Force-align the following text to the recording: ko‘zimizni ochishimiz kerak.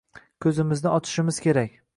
ko‘zimizni 0.45 0.91
ochishimiz 0.95 1.41
kerak. 1.47 1.81